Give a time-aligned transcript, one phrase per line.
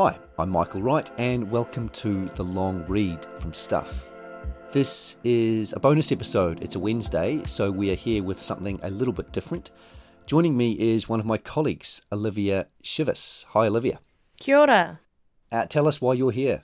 [0.00, 4.08] Hi, I'm Michael Wright, and welcome to The Long Read from Stuff.
[4.70, 6.62] This is a bonus episode.
[6.62, 9.72] It's a Wednesday, so we are here with something a little bit different.
[10.24, 13.46] Joining me is one of my colleagues, Olivia Shivas.
[13.46, 13.98] Hi, Olivia.
[14.38, 15.00] Kia ora.
[15.50, 16.62] Uh, tell us why you're here.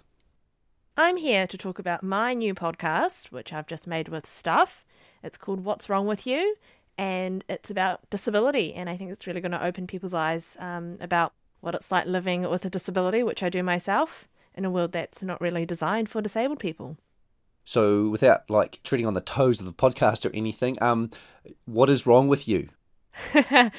[0.96, 4.84] I'm here to talk about my new podcast, which I've just made with Stuff.
[5.24, 6.54] It's called What's Wrong With You,
[6.96, 8.72] and it's about disability.
[8.74, 11.32] And I think it's really going to open people's eyes um, about
[11.64, 15.22] what it's like living with a disability, which I do myself, in a world that's
[15.22, 16.96] not really designed for disabled people.
[17.64, 21.10] So, without like treading on the toes of the podcast or anything, um,
[21.64, 22.68] what is wrong with you?
[23.34, 23.70] okay,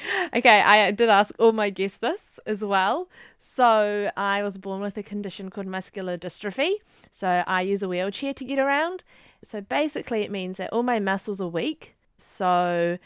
[0.62, 3.08] I did ask all my guests this as well.
[3.38, 6.74] So, I was born with a condition called muscular dystrophy.
[7.12, 9.04] So, I use a wheelchair to get around.
[9.42, 11.94] So, basically, it means that all my muscles are weak.
[12.18, 12.98] So,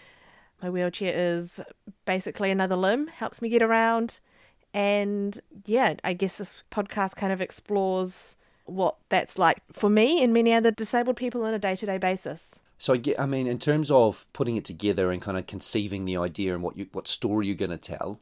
[0.62, 1.60] my wheelchair is
[2.06, 4.20] basically another limb, helps me get around.
[4.72, 10.32] And yeah, I guess this podcast kind of explores what that's like for me and
[10.32, 12.60] many other disabled people on a day to day basis.
[12.78, 16.04] So I get, I mean, in terms of putting it together and kind of conceiving
[16.04, 18.20] the idea and what you, what story you're going to tell,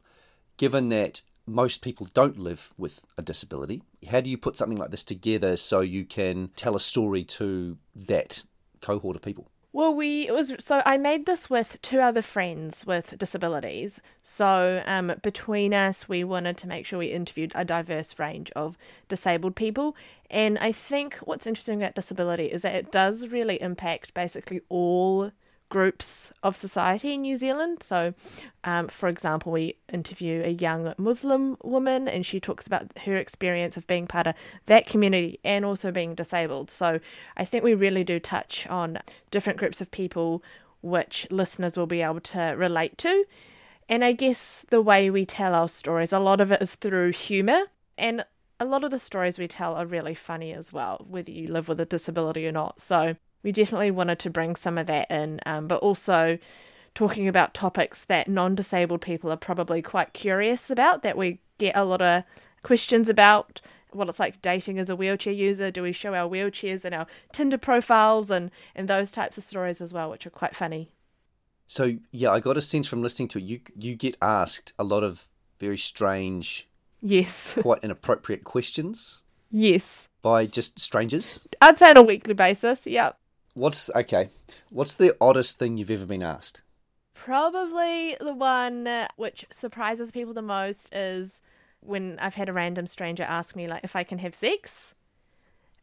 [0.57, 4.91] given that most people don't live with a disability, how do you put something like
[4.91, 8.43] this together so you can tell a story to that
[8.81, 9.47] cohort of people?
[9.71, 14.01] Well, we it was so I made this with two other friends with disabilities.
[14.23, 18.77] So um, between us, we wanted to make sure we interviewed a diverse range of
[19.07, 19.95] disabled people.
[20.29, 25.31] And I think what's interesting about disability is that it does really impact basically all
[25.69, 27.81] groups of society in New Zealand.
[27.81, 28.13] So,
[28.63, 33.77] um, for example, we interview a young Muslim woman and she talks about her experience
[33.77, 36.71] of being part of that community and also being disabled.
[36.71, 36.99] So,
[37.37, 38.99] I think we really do touch on
[39.31, 40.43] different groups of people
[40.81, 43.25] which listeners will be able to relate to.
[43.87, 47.11] And I guess the way we tell our stories, a lot of it is through
[47.11, 47.63] humour.
[47.97, 48.23] And
[48.59, 51.67] a lot of the stories we tell are really funny as well, whether you live
[51.67, 52.81] with a disability or not.
[52.81, 56.37] So, we definitely wanted to bring some of that in, um, but also
[56.95, 61.75] talking about topics that non disabled people are probably quite curious about, that we get
[61.75, 62.23] a lot of
[62.63, 63.61] questions about
[63.91, 65.71] what it's like dating as a wheelchair user.
[65.71, 69.81] Do we show our wheelchairs in our Tinder profiles and, and those types of stories
[69.81, 70.91] as well, which are quite funny.
[71.67, 74.83] So yeah, I got a sense from listening to it, you you get asked a
[74.83, 75.29] lot of
[75.59, 76.67] very strange,
[76.99, 79.21] yes, quite inappropriate questions.
[79.51, 81.47] Yes, by just strangers.
[81.61, 82.87] I'd say on a weekly basis.
[82.87, 83.18] Yep.
[83.59, 84.29] What's okay?
[84.69, 86.61] What's the oddest thing you've ever been asked?
[87.13, 88.87] Probably the one
[89.17, 91.41] which surprises people the most is
[91.81, 94.93] when I've had a random stranger ask me like if I can have sex.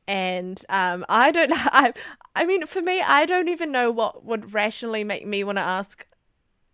[0.09, 1.53] And um, I don't.
[1.55, 1.93] I,
[2.35, 5.63] I mean, for me, I don't even know what would rationally make me want to
[5.63, 6.07] ask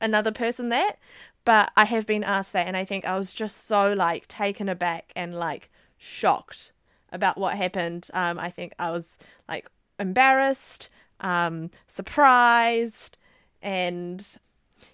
[0.01, 0.99] another person that.
[1.45, 4.69] But I have been asked that, and I think I was just so like taken
[4.69, 5.69] aback and like
[5.99, 6.71] shocked
[7.11, 8.09] about what happened.
[8.15, 9.19] Um, I think I was
[9.49, 9.69] like
[9.99, 10.91] embarrassed,
[11.23, 13.17] um, surprised,
[13.63, 14.25] and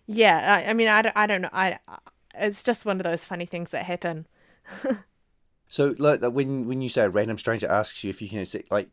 [0.06, 1.50] yeah, I, I mean, I don't, I don't know.
[1.52, 1.78] I,
[2.34, 4.26] it's just one of those funny things that happen.
[5.68, 8.88] so, like, when when you say a random stranger asks you if you can like,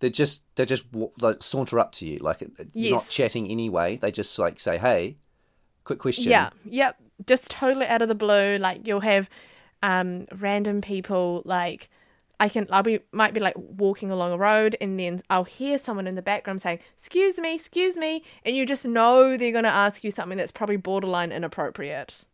[0.00, 0.84] they just they just
[1.20, 2.92] like saunter up to you, like you're yes.
[2.92, 3.96] not chatting anyway.
[3.96, 5.16] They just like say, "Hey,
[5.84, 6.96] quick question." Yeah, yep,
[7.26, 8.58] just totally out of the blue.
[8.58, 9.28] Like you'll have
[9.82, 11.88] um, random people like
[12.42, 15.78] I can I'll be might be like walking along a road and then I'll hear
[15.78, 19.62] someone in the background saying, "Excuse me, excuse me," and you just know they're going
[19.62, 22.24] to ask you something that's probably borderline inappropriate.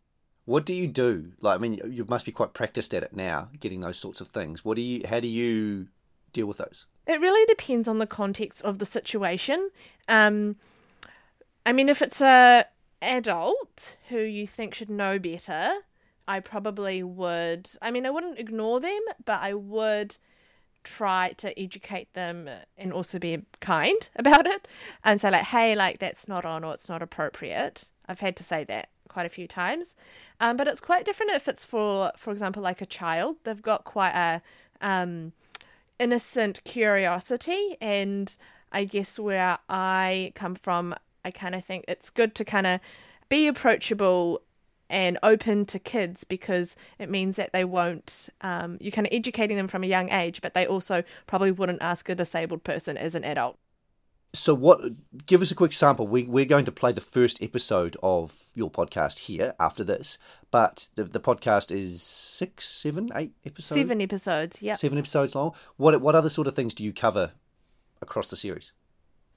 [0.45, 1.33] What do you do?
[1.41, 4.29] Like I mean, you must be quite practiced at it now, getting those sorts of
[4.29, 4.65] things.
[4.65, 5.89] What do you how do you
[6.33, 6.87] deal with those?
[7.05, 9.69] It really depends on the context of the situation.
[10.07, 10.55] Um
[11.67, 12.65] I mean, if it's a
[13.03, 15.73] adult who you think should know better,
[16.29, 20.15] I probably would, I mean, I wouldn't ignore them, but I would
[20.83, 22.47] try to educate them
[22.77, 24.67] and also be kind about it
[25.03, 27.89] and say, like, hey, like, that's not on or it's not appropriate.
[28.07, 29.95] I've had to say that quite a few times.
[30.39, 33.37] Um, but it's quite different if it's for, for example, like a child.
[33.43, 34.41] They've got quite a
[34.81, 35.33] um,
[35.97, 37.75] innocent curiosity.
[37.81, 38.37] And
[38.71, 40.93] I guess where I come from,
[41.25, 42.81] I kind of think it's good to kind of
[43.29, 44.43] be approachable
[44.89, 49.57] and open to kids because it means that they won't um, you're kind of educating
[49.57, 53.15] them from a young age but they also probably wouldn't ask a disabled person as
[53.15, 53.57] an adult.
[54.33, 54.81] So what
[55.25, 56.07] give us a quick sample.
[56.07, 60.17] We, we're going to play the first episode of your podcast here after this
[60.51, 63.79] but the, the podcast is six seven eight episodes?
[63.79, 65.53] Seven episodes yeah seven episodes long.
[65.77, 67.31] What what other sort of things do you cover
[68.01, 68.71] across the series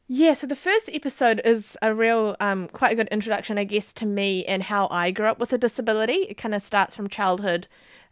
[0.08, 3.92] yeah, so the first episode is a real, um, quite a good introduction, I guess,
[3.94, 6.26] to me and how I grew up with a disability.
[6.28, 7.66] It kind of starts from childhood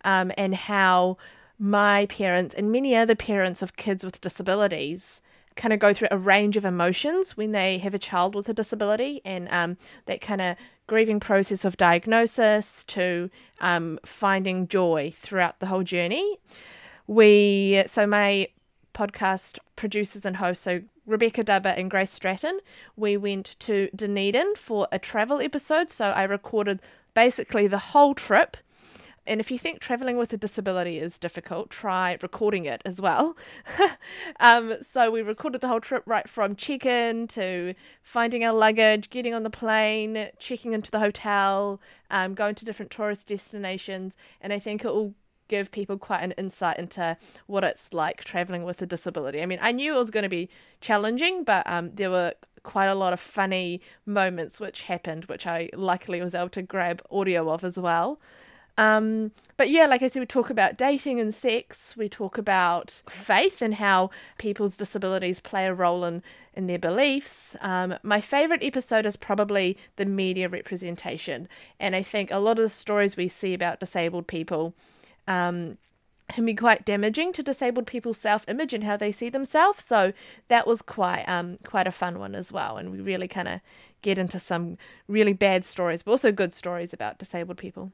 [0.05, 1.19] um, and how
[1.59, 5.21] my parents and many other parents of kids with disabilities
[5.57, 8.55] kind of go through a range of emotions when they have a child with a
[8.55, 9.77] disability and um,
[10.07, 10.57] that kind of
[10.87, 13.29] grieving process of diagnosis to
[13.61, 16.39] um, finding joy throughout the whole journey.
[17.07, 18.49] We so my
[18.95, 22.61] podcast producers and hosts, so Rebecca Dubber and Grace Stratton,
[22.97, 25.91] we went to Dunedin for a travel episode.
[25.91, 26.81] So I recorded
[27.15, 28.57] basically the whole trip
[29.27, 33.37] and if you think traveling with a disability is difficult, try recording it as well.
[34.41, 39.11] um, so we recorded the whole trip right from check in to finding our luggage,
[39.11, 41.81] getting on the plane, checking into the hotel,
[42.11, 44.17] um, going to different tourist destinations.
[44.41, 45.15] And I think it will
[45.51, 47.17] give people quite an insight into
[47.47, 49.43] what it's like traveling with a disability.
[49.43, 50.49] I mean, I knew it was going to be
[50.81, 52.33] challenging, but um, there were
[52.63, 57.03] quite a lot of funny moments which happened, which I luckily was able to grab
[57.11, 58.21] audio of as well.
[58.79, 61.97] Um, but yeah, like I said, we talk about dating and sex.
[61.99, 66.23] We talk about faith and how people's disabilities play a role in,
[66.55, 67.57] in their beliefs.
[67.61, 71.47] Um, my favorite episode is probably the media representation.
[71.79, 74.75] And I think a lot of the stories we see about disabled people
[75.29, 75.79] um,
[76.31, 79.85] can be quite damaging to disabled people's self image and how they see themselves.
[79.85, 80.13] So
[80.49, 82.77] that was quite um quite a fun one as well.
[82.77, 83.61] And we really kind of
[84.03, 84.79] get into some
[85.09, 87.93] really bad stories, but also good stories about disabled people.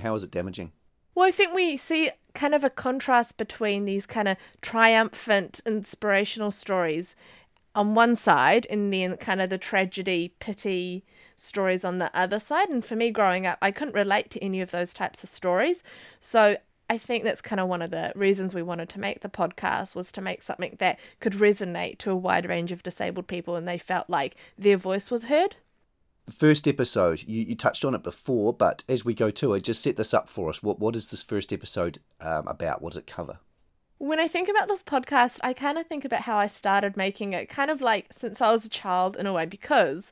[0.00, 0.72] How is it damaging?
[1.14, 6.50] Well, I think we see kind of a contrast between these kind of triumphant, inspirational
[6.50, 7.14] stories
[7.74, 11.04] on one side, and then kind of the tragedy, pity
[11.36, 12.68] stories on the other side.
[12.68, 15.82] And for me, growing up, I couldn't relate to any of those types of stories.
[16.20, 16.56] So
[16.90, 19.94] I think that's kind of one of the reasons we wanted to make the podcast
[19.94, 23.66] was to make something that could resonate to a wide range of disabled people, and
[23.66, 25.56] they felt like their voice was heard
[26.30, 29.82] first episode, you, you touched on it before, but as we go to it, just
[29.82, 30.62] set this up for us.
[30.62, 32.82] What what is this first episode um, about?
[32.82, 33.38] What does it cover?
[33.98, 37.34] When I think about this podcast, I kind of think about how I started making
[37.34, 40.10] it, kind of like since I was a child in a way, because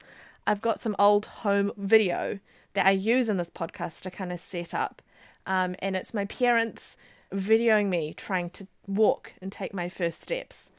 [0.50, 2.40] I've got some old home video
[2.74, 5.00] that I use in this podcast to kind of set up.
[5.46, 6.96] Um, and it's my parents
[7.32, 10.70] videoing me trying to walk and take my first steps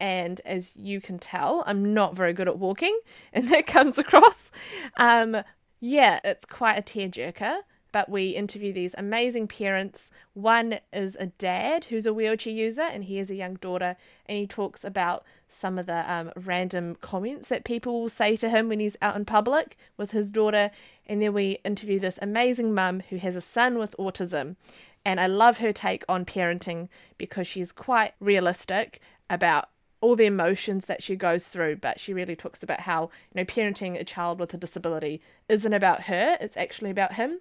[0.00, 2.98] and as you can tell, I'm not very good at walking,
[3.32, 4.50] and that comes across.
[4.96, 5.42] Um,
[5.78, 7.58] yeah, it's quite a tearjerker.
[7.92, 10.10] But we interview these amazing parents.
[10.34, 13.96] One is a dad who's a wheelchair user, and he has a young daughter,
[14.26, 18.48] and he talks about some of the um, random comments that people will say to
[18.48, 20.70] him when he's out in public with his daughter.
[21.06, 24.56] And then we interview this amazing mum who has a son with autism.
[25.04, 26.88] And I love her take on parenting
[27.18, 29.68] because she's quite realistic about
[30.00, 33.44] all the emotions that she goes through, but she really talks about how, you know,
[33.44, 37.40] parenting a child with a disability isn't about her, it's actually about him.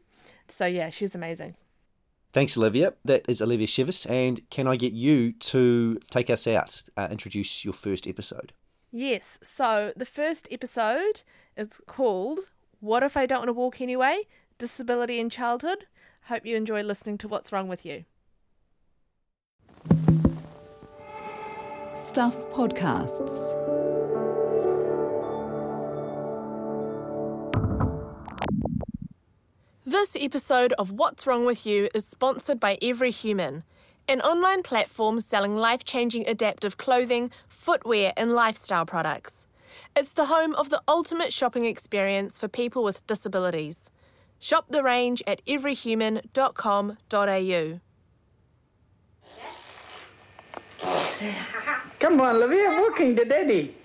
[0.52, 1.56] So yeah, she's amazing.
[2.32, 2.94] Thanks, Olivia.
[3.04, 4.10] That is Olivia Shivas.
[4.10, 8.54] And can I get you to take us out, uh, introduce your first episode?
[8.92, 9.40] Yes.
[9.42, 11.24] So the first episode
[11.58, 12.40] is called
[12.80, 14.28] What If I Don't Want to Walk Anyway?
[14.60, 15.86] Disability in Childhood.
[16.26, 18.06] Hope you enjoy listening to What's Wrong with You.
[21.94, 23.79] Stuff Podcasts.
[29.90, 33.64] This episode of What's Wrong with You is sponsored by Every Human,
[34.08, 39.48] an online platform selling life changing adaptive clothing, footwear, and lifestyle products.
[39.96, 43.90] It's the home of the ultimate shopping experience for people with disabilities.
[44.38, 47.80] Shop the range at everyhuman.com.au.
[52.00, 53.76] Come on, Olivia, walking to Daddy.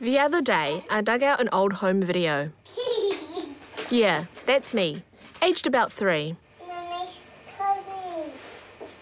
[0.00, 2.50] The other day, I dug out an old home video.
[3.90, 5.02] Yeah, that's me,
[5.42, 6.36] aged about three.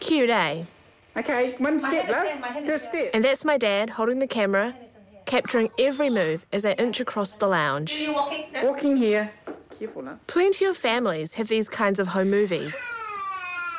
[0.00, 0.64] Cute, eh?
[1.16, 2.66] Okay, one step, love.
[2.66, 3.10] First step.
[3.14, 4.74] And that's my dad holding the camera,
[5.24, 8.04] capturing every move as I inch across the lounge.
[8.62, 9.32] Walking here.
[9.78, 10.26] Careful, love.
[10.26, 12.76] Plenty of families have these kinds of home movies.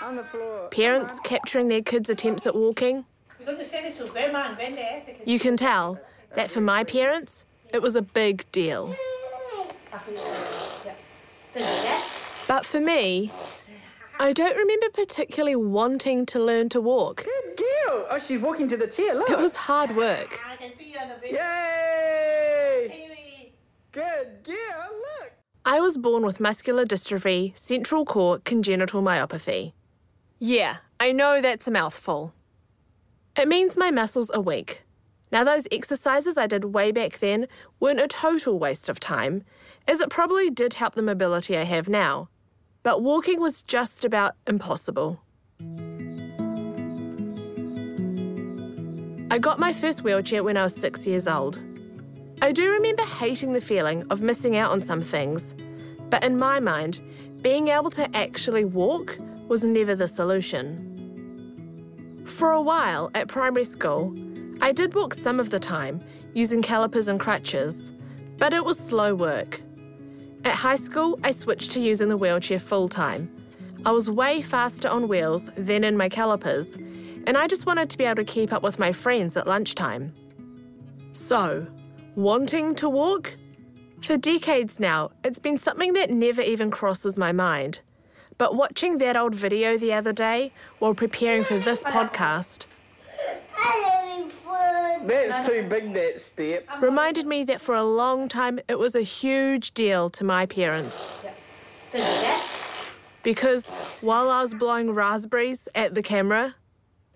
[0.02, 0.68] On the floor.
[0.70, 3.06] Parents capturing their kids' attempts at walking.
[5.26, 6.00] You can tell
[6.34, 8.96] that for my parents, it was a big deal.
[12.48, 13.32] But for me,
[14.20, 17.26] I don't remember particularly wanting to learn to walk.
[17.26, 18.08] Good girl.
[18.10, 19.30] Oh, she's walking to the chair, look.
[19.30, 20.40] It was hard work.
[20.50, 21.40] I can see you on the video.
[21.40, 23.06] Yay!
[23.92, 25.32] Good girl, look.
[25.64, 29.74] I was born with muscular dystrophy, central core congenital myopathy.
[30.40, 32.34] Yeah, I know that's a mouthful.
[33.38, 34.85] It means my muscles are weak.
[35.36, 37.48] Now, those exercises I did way back then
[37.82, 39.44] weren't a total waste of time,
[39.86, 42.30] as it probably did help the mobility I have now.
[42.84, 45.20] but walking was just about impossible.
[49.30, 51.60] I got my first wheelchair when I was six years old.
[52.42, 55.54] I do remember hating the feeling of missing out on some things,
[56.10, 57.02] but in my mind,
[57.42, 59.18] being able to actually walk
[59.50, 60.64] was never the solution.
[62.24, 64.16] For a while at primary school,
[64.66, 66.02] I did walk some of the time
[66.34, 67.92] using calipers and crutches,
[68.40, 69.62] but it was slow work.
[70.44, 73.30] At high school, I switched to using the wheelchair full time.
[73.86, 76.78] I was way faster on wheels than in my calipers,
[77.28, 80.12] and I just wanted to be able to keep up with my friends at lunchtime.
[81.12, 81.68] So,
[82.16, 83.38] wanting to walk?
[84.02, 87.82] For decades now, it's been something that never even crosses my mind.
[88.40, 92.66] But watching that old video the other day while preparing for this podcast
[95.06, 96.68] That's too big, that step.
[96.82, 101.14] reminded me that for a long time it was a huge deal to my parents.
[103.24, 103.68] Because
[104.02, 106.56] while I was blowing raspberries at the camera,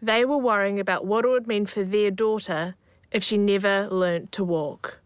[0.01, 2.75] they were worrying about what it would mean for their daughter
[3.11, 4.99] if she never learnt to walk.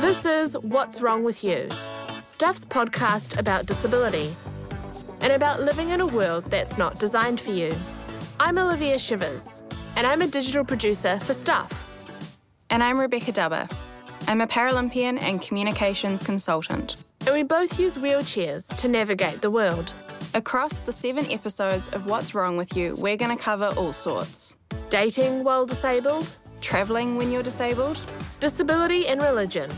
[0.00, 1.68] This is What's Wrong with You,
[2.22, 4.34] Stuff's podcast about disability
[5.20, 7.76] and about living in a world that's not designed for you.
[8.48, 9.62] I'm Olivia Shivas,
[9.94, 11.86] and I'm a digital producer for Stuff.
[12.70, 13.70] And I'm Rebecca Dubber.
[14.26, 16.96] I'm a Paralympian and communications consultant.
[17.26, 19.92] And we both use wheelchairs to navigate the world.
[20.32, 24.56] Across the seven episodes of What's Wrong with You, we're going to cover all sorts
[24.88, 28.00] Dating while disabled, travelling when you're disabled.
[28.40, 29.70] disability and religion,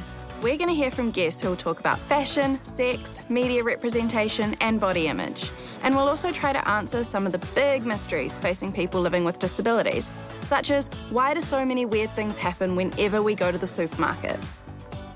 [0.43, 4.79] We're going to hear from guests who will talk about fashion, sex, media representation, and
[4.79, 5.51] body image.
[5.83, 9.39] And we'll also try to answer some of the big mysteries facing people living with
[9.39, 10.11] disabilities,
[10.43, 14.39] such as why do so many weird things happen whenever we go to the supermarket?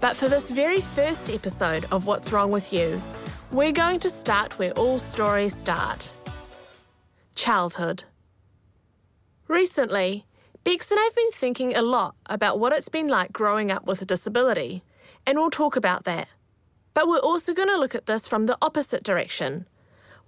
[0.01, 3.01] But for this very first episode of What's Wrong with You,
[3.51, 6.15] we're going to start where all stories start
[7.35, 8.05] childhood.
[9.49, 10.27] Recently,
[10.63, 13.87] Bex and I have been thinking a lot about what it's been like growing up
[13.87, 14.83] with a disability,
[15.27, 16.29] and we'll talk about that.
[16.95, 19.67] But we're also going to look at this from the opposite direction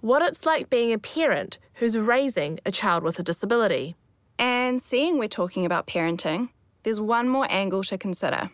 [0.01, 3.95] what it's like being a parent who's raising a child with a disability.
[4.39, 6.49] And seeing we're talking about parenting,
[6.83, 8.51] there's one more angle to consider.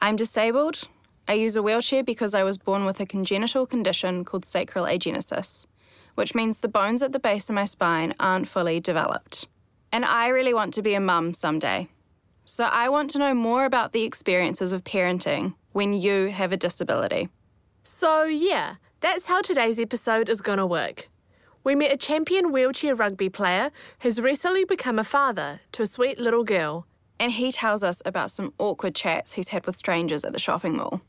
[0.00, 0.88] I'm disabled.
[1.28, 5.66] I use a wheelchair because I was born with a congenital condition called sacral agenesis,
[6.14, 9.48] which means the bones at the base of my spine aren't fully developed.
[9.92, 11.88] And I really want to be a mum someday.
[12.44, 16.56] So I want to know more about the experiences of parenting when you have a
[16.56, 17.28] disability.
[17.82, 21.08] So, yeah, that's how today's episode is going to work.
[21.64, 26.18] We met a champion wheelchair rugby player who's recently become a father to a sweet
[26.18, 26.86] little girl.
[27.18, 30.76] And he tells us about some awkward chats he's had with strangers at the shopping
[30.76, 31.02] mall.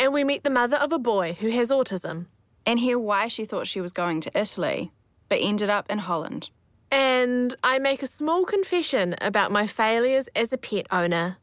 [0.00, 2.26] And we meet the mother of a boy who has autism.
[2.64, 4.92] and hear why she thought she was going to Italy,
[5.28, 6.50] but ended up in Holland.
[6.90, 11.38] And I make a small confession about my failures as a pet owner.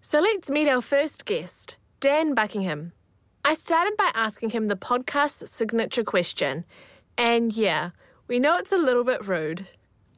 [0.00, 2.92] So let's meet our first guest, Dan Buckingham.
[3.48, 6.66] I started by asking him the podcast's signature question.
[7.16, 7.92] And yeah,
[8.26, 9.66] we know it's a little bit rude.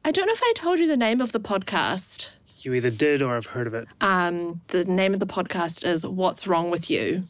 [0.03, 2.27] I don't know if I told you the name of the podcast.
[2.57, 3.87] You either did or I've heard of it.
[4.01, 7.23] Um, the name of the podcast is What's Wrong with You?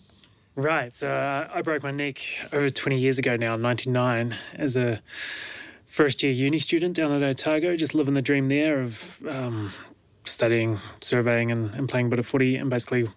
[0.55, 0.95] Right.
[0.95, 2.19] So uh, I broke my neck
[2.51, 4.99] over 20 years ago now, 99, as a
[5.85, 9.71] first year uni student down at Otago, just living the dream there of um,
[10.23, 12.55] studying, surveying, and, and playing a bit of footy.
[12.55, 13.07] And basically,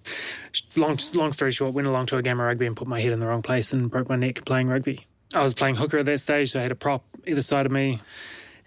[0.76, 3.12] long, long story short, went along to a game of rugby and put my head
[3.12, 5.06] in the wrong place and broke my neck playing rugby.
[5.32, 7.72] I was playing hooker at that stage, so I had a prop either side of
[7.72, 8.00] me.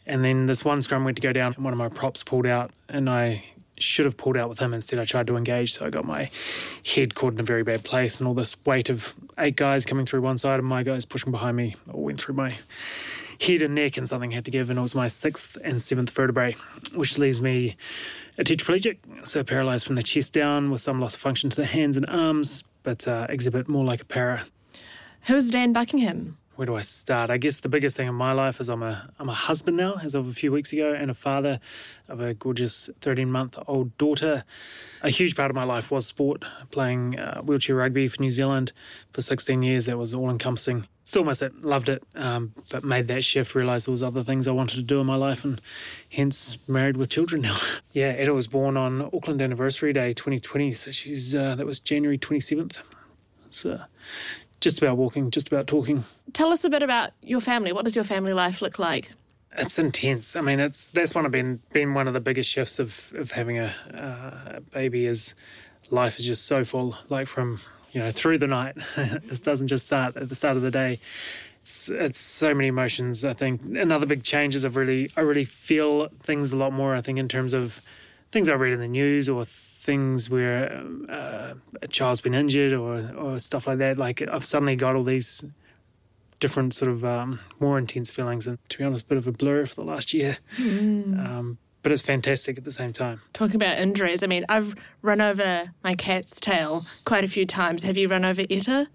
[0.06, 2.46] And then this one scrum went to go down, and one of my props pulled
[2.46, 3.44] out, and I
[3.79, 4.74] should have pulled out with him.
[4.74, 6.29] Instead, I tried to engage, so I got my
[6.86, 10.06] head caught in a very bad place, and all this weight of eight guys coming
[10.06, 12.56] through one side and my guys pushing behind me all went through my
[13.39, 16.10] head and neck, and something had to give, and it was my sixth and seventh
[16.10, 16.56] vertebrae,
[16.96, 17.77] which leaves me
[18.38, 21.65] a tetraplegic, so paralysed from the chest down with some loss of function to the
[21.65, 24.44] hands and arms, but uh, exhibit more like a para.
[25.24, 26.38] Who's Dan Buckingham?
[26.57, 27.29] Where do I start?
[27.29, 29.99] I guess the biggest thing in my life is I'm a I'm a husband now,
[30.03, 31.59] as of a few weeks ago, and a father
[32.09, 34.43] of a gorgeous 13 month old daughter.
[35.03, 38.73] A huge part of my life was sport, playing uh, wheelchair rugby for New Zealand
[39.13, 39.85] for 16 years.
[39.85, 40.87] That was all encompassing.
[41.03, 43.53] Still miss it, loved it, um, but made that shift.
[43.53, 45.61] Realised there was other things I wanted to do in my life, and
[46.09, 47.57] hence married with children now.
[47.91, 52.17] yeah, Etta was born on Auckland Anniversary Day 2020, so she's uh, that was January
[52.17, 52.79] 27th.
[53.51, 53.81] So
[54.61, 56.03] just about walking, just about talking.
[56.33, 57.71] Tell us a bit about your family.
[57.71, 59.11] What does your family life look like?
[59.57, 60.35] It's intense.
[60.35, 63.31] I mean, it's that's one of been been one of the biggest shifts of of
[63.31, 65.05] having a, uh, a baby.
[65.05, 65.35] Is
[65.89, 66.95] life is just so full.
[67.09, 67.59] Like from
[67.97, 68.75] you know, through the night.
[69.23, 70.99] this doesn't just start at the start of the day.
[71.61, 73.25] It's, it's so many emotions.
[73.25, 76.95] I think another big change is I've really, I really feel things a lot more.
[76.95, 77.81] I think in terms of
[78.31, 79.45] things I read in the news or
[79.88, 83.98] things where uh, a child's been injured or or stuff like that.
[83.98, 85.44] Like I've suddenly got all these
[86.39, 89.32] different sort of um, more intense feelings, and to be honest, a bit of a
[89.32, 90.38] blur for the last year.
[90.58, 91.25] Mm.
[91.25, 93.22] Um, but it's fantastic at the same time.
[93.32, 97.84] Talking about injuries, I mean, I've run over my cat's tail quite a few times.
[97.84, 98.89] Have you run over Etta?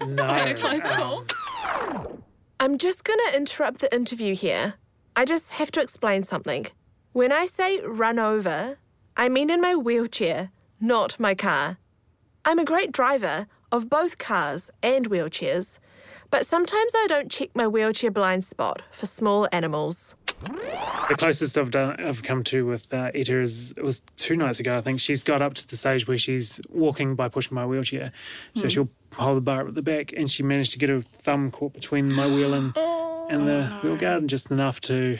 [0.00, 0.54] No.
[0.56, 1.24] close call.
[1.68, 2.22] Um,
[2.58, 4.74] I'm just going to interrupt the interview here.
[5.14, 6.66] I just have to explain something.
[7.12, 8.78] When I say run over,
[9.18, 11.78] I mean in my wheelchair, not my car.
[12.44, 15.78] I'm a great driver of both cars and wheelchairs,
[16.30, 20.16] but sometimes I don't check my wheelchair blind spot for small animals.
[21.08, 24.60] The closest I've done, I've come to with uh, Etta is it was two nights
[24.60, 24.76] ago.
[24.76, 28.12] I think she's got up to the stage where she's walking by pushing my wheelchair,
[28.54, 28.70] so mm.
[28.70, 31.50] she'll hold the bar up at the back, and she managed to get her thumb
[31.50, 32.76] caught between my wheel and
[33.30, 35.18] and the wheel guard, just enough to,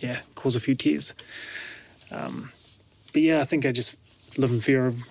[0.00, 1.14] yeah, cause a few tears.
[2.10, 2.50] Um,
[3.12, 3.96] but yeah, I think I just
[4.36, 5.02] live in fear of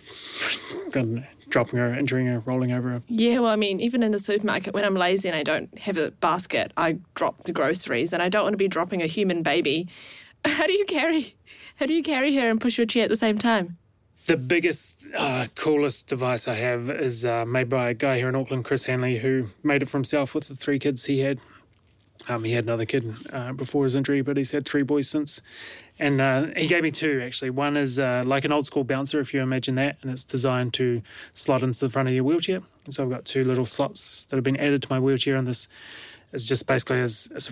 [1.49, 3.01] dropping her, injuring her, rolling over her.
[3.07, 5.97] Yeah, well, I mean, even in the supermarket, when I'm lazy and I don't have
[5.97, 9.43] a basket, I drop the groceries, and I don't want to be dropping a human
[9.43, 9.87] baby.
[10.45, 11.35] How do you carry?
[11.77, 13.77] How do you carry her and push your chair at the same time?
[14.25, 18.35] The biggest, uh, coolest device I have is uh, made by a guy here in
[18.35, 21.39] Auckland, Chris Hanley, who made it for himself with the three kids he had.
[22.27, 25.41] Um, he had another kid uh, before his injury, but he's had three boys since.
[25.99, 27.49] And uh, he gave me two actually.
[27.49, 30.73] One is uh, like an old school bouncer, if you imagine that, and it's designed
[30.75, 31.01] to
[31.33, 32.61] slot into the front of your wheelchair.
[32.85, 35.45] And so I've got two little slots that have been added to my wheelchair, and
[35.45, 35.67] this
[36.31, 37.51] is just basically as,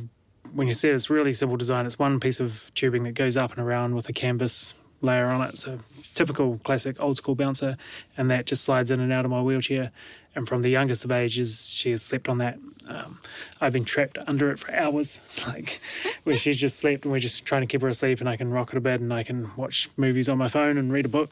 [0.54, 1.86] when you see it, it's really simple design.
[1.86, 5.42] It's one piece of tubing that goes up and around with a canvas layer on
[5.42, 5.58] it.
[5.58, 5.80] So
[6.14, 7.78] typical classic old school bouncer,
[8.18, 9.92] and that just slides in and out of my wheelchair.
[10.36, 12.60] And from the youngest of ages, she has slept on that.
[12.88, 13.20] Um,
[13.60, 15.82] I've been trapped under it for hours, like
[16.24, 18.52] where she's just slept, and we're just trying to keep her asleep, and I can
[18.52, 21.10] rock her to bed, and I can watch movies on my phone and read a
[21.10, 21.32] book.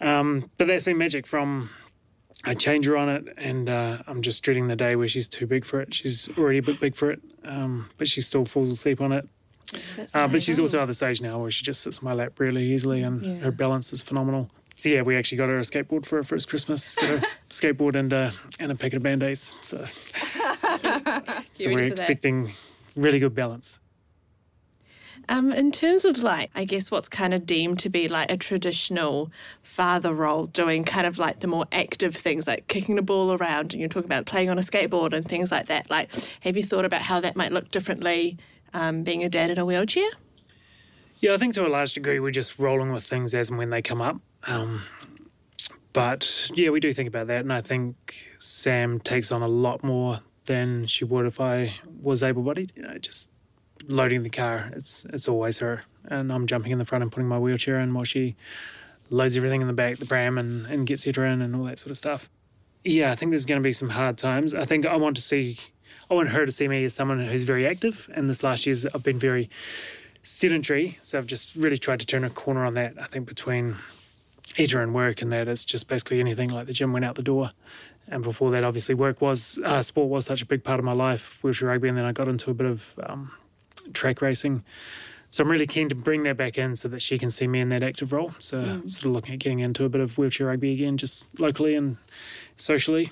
[0.00, 1.70] Um, but that's been magic from
[2.46, 5.46] I change her on it, and uh, I'm just dreading the day where she's too
[5.46, 5.94] big for it.
[5.94, 9.26] She's already a bit big for it, um, but she still falls asleep on it.
[10.14, 12.38] Uh, but she's also at the stage now where she just sits on my lap
[12.38, 13.34] really easily and yeah.
[13.36, 14.50] her balance is phenomenal.
[14.76, 16.94] So yeah, we actually got her a skateboard for her first Christmas.
[16.96, 19.54] Got her skateboard and uh, and a packet of band aids.
[19.62, 19.86] So,
[21.54, 22.52] so we're expecting that?
[22.96, 23.78] really good balance.
[25.28, 28.36] Um, in terms of like, I guess what's kind of deemed to be like a
[28.36, 29.30] traditional
[29.62, 33.72] father role, doing kind of like the more active things like kicking the ball around,
[33.72, 35.88] and you're talking about playing on a skateboard and things like that.
[35.88, 36.10] Like,
[36.40, 38.36] have you thought about how that might look differently
[38.74, 40.10] um, being a dad in a wheelchair?
[41.20, 43.70] Yeah, I think to a large degree we're just rolling with things as and when
[43.70, 44.20] they come up.
[44.42, 44.82] Um,
[45.94, 49.82] but yeah, we do think about that, and I think Sam takes on a lot
[49.82, 52.72] more than she would if I was able-bodied.
[52.76, 53.30] You know, just
[53.86, 57.28] loading the car, it's it's always her, and I'm jumping in the front and putting
[57.28, 58.36] my wheelchair in while she
[59.08, 61.78] loads everything in the back, the pram, and and gets it in and all that
[61.78, 62.28] sort of stuff.
[62.82, 64.52] Yeah, I think there's going to be some hard times.
[64.52, 65.58] I think I want to see
[66.10, 68.10] I want her to see me as someone who's very active.
[68.14, 69.48] And this last year, I've been very
[70.22, 70.98] sedentary.
[71.02, 72.94] So I've just really tried to turn a corner on that.
[73.00, 73.76] I think between
[74.56, 77.22] Etta and work and that, it's just basically anything like the gym went out the
[77.22, 77.52] door.
[78.08, 80.92] And before that, obviously, work was, uh, sport was such a big part of my
[80.92, 81.88] life, wheelchair rugby.
[81.88, 83.32] And then I got into a bit of um,
[83.94, 84.62] track racing.
[85.30, 87.60] So I'm really keen to bring that back in so that she can see me
[87.60, 88.32] in that active role.
[88.38, 88.90] So mm.
[88.90, 91.96] sort of looking at getting into a bit of wheelchair rugby again, just locally and
[92.56, 93.10] socially.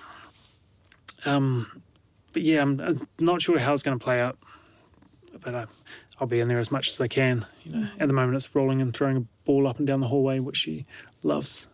[1.24, 1.83] Um,
[2.33, 4.38] but yeah, I'm, I'm, not sure how it's going to play out.
[5.40, 5.66] But I,
[6.18, 7.47] I'll be in there as much as I can.
[7.64, 10.09] You know, at the moment it's rolling and throwing a ball up and down the
[10.09, 10.87] hallway, which she
[11.23, 11.68] loves.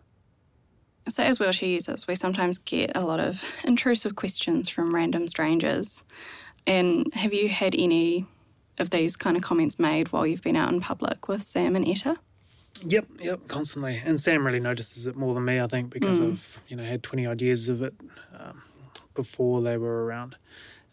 [1.07, 6.03] So, as wheelchair users, we sometimes get a lot of intrusive questions from random strangers.
[6.67, 8.25] And have you had any
[8.77, 11.87] of these kind of comments made while you've been out in public with Sam and
[11.87, 12.17] Etta?
[12.81, 14.01] Yep, yep, constantly.
[14.05, 16.31] And Sam really notices it more than me, I think, because mm.
[16.31, 17.93] I've you know had twenty odd years of it
[18.37, 18.61] um,
[19.23, 20.37] before they were around.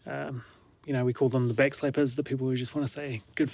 [0.05, 0.43] Um,
[0.85, 3.49] you know, we call them the backslappers, the people who just want to say good,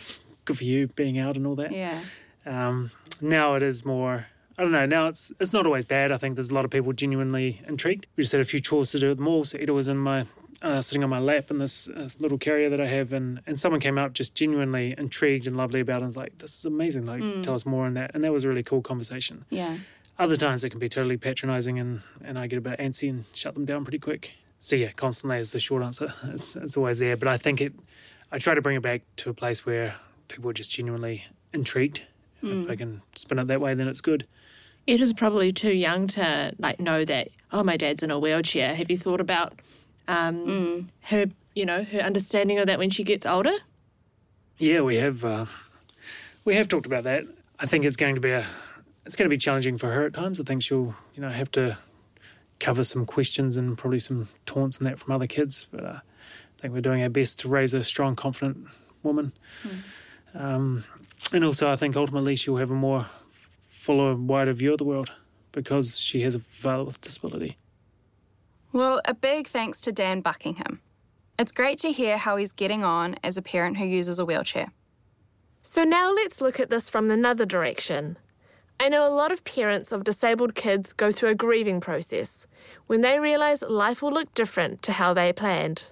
[0.45, 1.71] good for you being out and all that.
[1.71, 2.01] Yeah.
[2.45, 2.89] Um,
[3.21, 4.27] now it is more.
[4.57, 4.85] I don't know.
[4.85, 6.11] Now it's it's not always bad.
[6.11, 8.07] I think there's a lot of people genuinely intrigued.
[8.15, 9.97] We just had a few chores to do at the mall, so Etta was in
[9.97, 10.25] my
[10.61, 13.59] uh, sitting on my lap in this uh, little carrier that I have, and and
[13.59, 16.05] someone came up just genuinely intrigued and lovely about it.
[16.05, 17.05] And was like, "This is amazing!
[17.05, 17.43] Like, mm.
[17.43, 19.45] tell us more on that." And that was a really cool conversation.
[19.49, 19.77] Yeah.
[20.19, 23.25] Other times it can be totally patronising, and and I get a bit antsy and
[23.33, 24.33] shut them down pretty quick
[24.63, 26.13] so yeah, constantly is the short answer.
[26.23, 27.73] It's, it's always there, but I think it.
[28.31, 29.95] I try to bring it back to a place where
[30.29, 32.03] people are just genuinely intrigued.
[32.41, 32.63] Mm.
[32.63, 34.25] If I can spin it that way, then it's good.
[34.87, 38.73] It is probably too young to like know that oh, my dad's in a wheelchair.
[38.73, 39.59] Have you thought about
[40.07, 40.87] um, mm.
[41.01, 43.53] her, you know, her understanding of that when she gets older?
[44.57, 45.25] Yeah, we have.
[45.25, 45.45] Uh,
[46.45, 47.25] we have talked about that.
[47.59, 48.45] I think it's going to be a.
[49.05, 50.39] It's going to be challenging for her at times.
[50.39, 51.77] I think she'll, you know, have to
[52.63, 55.67] cover some questions and probably some taunts and that from other kids.
[55.69, 58.67] But uh, I think we're doing our best to raise a strong, confident
[59.03, 59.33] woman.
[59.63, 60.41] Mm.
[60.41, 60.83] Um,
[61.31, 63.05] and also, I think ultimately she'll have a more
[63.69, 65.11] fuller, wider view of the world
[65.51, 67.57] because she has a father with disability.
[68.71, 70.79] Well, a big thanks to Dan Buckingham.
[71.37, 74.71] It's great to hear how he's getting on as a parent who uses a wheelchair.
[75.61, 78.17] So now let's look at this from another direction.
[78.79, 82.47] I know a lot of parents of disabled kids go through a grieving process
[82.87, 85.91] when they realise life will look different to how they planned.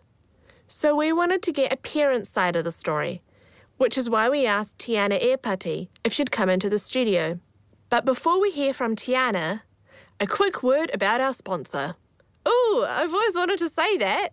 [0.67, 3.21] So we wanted to get a parent's side of the story,
[3.77, 7.39] which is why we asked Tiana Epati if she'd come into the studio.
[7.89, 9.61] But before we hear from Tiana,
[10.19, 11.95] a quick word about our sponsor.
[12.47, 14.29] Ooh, I've always wanted to say that.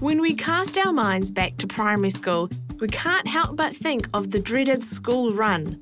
[0.00, 4.32] When we cast our minds back to primary school, we can't help but think of
[4.32, 5.80] the dreaded school run.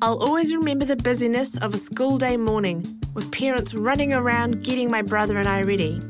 [0.00, 4.88] I'll always remember the busyness of a school day morning, with parents running around getting
[4.88, 6.00] my brother and I ready,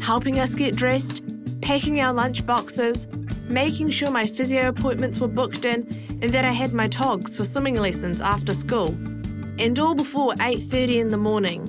[0.00, 1.22] helping us get dressed,
[1.60, 3.08] packing our lunch boxes,
[3.48, 5.80] making sure my physio appointments were booked in,
[6.22, 8.90] and that I had my togs for swimming lessons after school,
[9.58, 11.66] and all before 8:30 in the morning.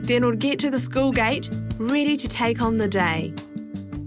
[0.00, 3.34] Then we'd get to the school gate, ready to take on the day.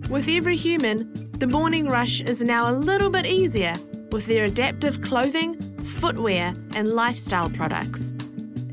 [0.10, 3.76] With every human, the morning rush is now a little bit easier
[4.12, 5.56] with their adaptive clothing,
[6.01, 8.13] footwear, and lifestyle products.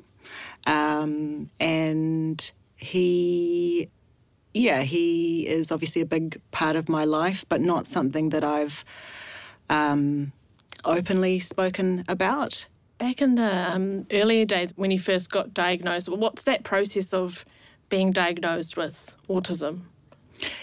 [0.65, 3.89] Um, and he
[4.53, 8.85] yeah, he is obviously a big part of my life, but not something that I've
[9.69, 10.31] um,
[10.85, 12.67] openly spoken about.
[12.99, 17.43] Back in the um, earlier days when you first got diagnosed, what's that process of
[17.89, 19.81] being diagnosed with autism?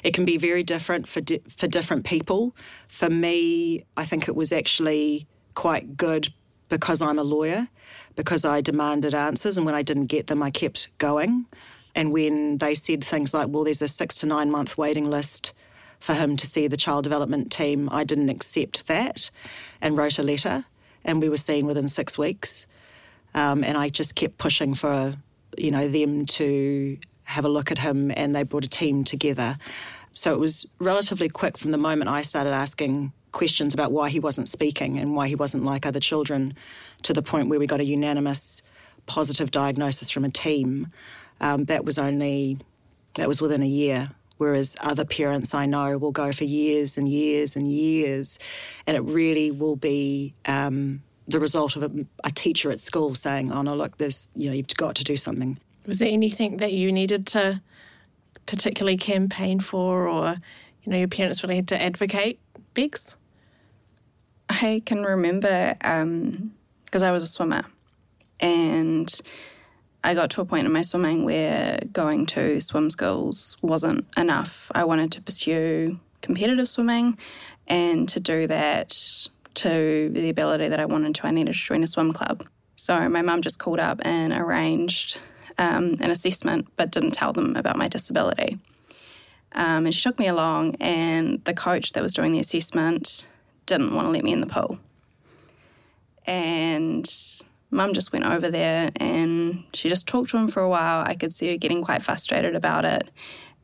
[0.03, 2.55] It can be very different for di- for different people.
[2.89, 6.33] For me, I think it was actually quite good
[6.69, 7.69] because I'm a lawyer,
[8.15, 11.47] because I demanded answers, and when I didn't get them, I kept going.
[11.95, 15.53] And when they said things like, "Well, there's a six to nine month waiting list,"
[15.99, 17.89] for him to see the child development team.
[17.93, 19.31] I didn't accept that
[19.81, 20.65] and wrote a letter,
[21.05, 22.67] and we were seen within six weeks.
[23.35, 25.15] Um, and I just kept pushing for,
[25.57, 26.99] you know, them to
[27.31, 29.59] have a look at him, and they brought a team together.
[30.13, 34.19] So it was relatively quick from the moment I started asking questions about why he
[34.19, 36.55] wasn't speaking and why he wasn't like other children
[37.03, 38.63] to the point where we got a unanimous
[39.07, 40.89] positive diagnosis from a team.
[41.41, 42.59] Um, that was only
[43.15, 47.07] that was within a year whereas other parents I know will go for years and
[47.07, 48.39] years and years,
[48.87, 51.91] and it really will be um, the result of a,
[52.25, 55.17] a, teacher at school saying, "Oh no, look, there's you know you've got to do
[55.17, 55.61] something."
[55.91, 57.61] Was there anything that you needed to
[58.47, 60.37] particularly campaign for, or
[60.85, 62.39] you know your parents really had to advocate
[62.75, 63.17] Bex?
[64.49, 67.65] I can remember um, because I was a swimmer
[68.39, 69.21] and
[70.05, 74.71] I got to a point in my swimming where going to swim schools wasn't enough.
[74.73, 77.19] I wanted to pursue competitive swimming,
[77.67, 78.97] and to do that,
[79.55, 82.47] to the ability that I wanted to, I needed to join a swim club.
[82.77, 85.19] So my mum just called up and arranged
[85.61, 88.59] um, an assessment, but didn't tell them about my disability.
[89.53, 93.27] Um, and she took me along, and the coach that was doing the assessment
[93.67, 94.79] didn't want to let me in the pool.
[96.27, 97.09] And
[97.71, 101.05] mum just went over there and she just talked to him for a while.
[101.07, 103.11] I could see her getting quite frustrated about it.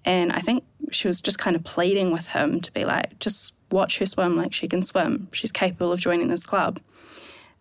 [0.05, 3.55] And I think she was just kind of pleading with him to be like, just
[3.71, 5.29] watch her swim like she can swim.
[5.33, 6.81] She's capable of joining this club.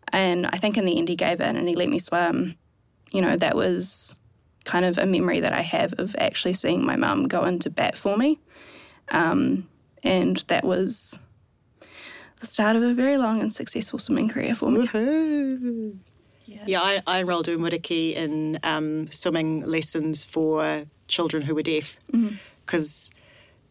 [0.10, 2.56] And I think in the end he gave in and he let me swim.
[3.12, 4.15] You know, that was
[4.65, 7.97] kind of a memory that I have of actually seeing my mum go into bat
[7.97, 8.39] for me.
[9.10, 9.67] Um,
[10.04, 11.17] and that was
[12.39, 14.88] the start of a very long and successful swimming career for me.
[14.88, 15.97] Woohoo.
[16.47, 21.97] Yeah, I, I enrolled in Witiki in um, swimming lessons for children who were deaf
[22.65, 23.12] because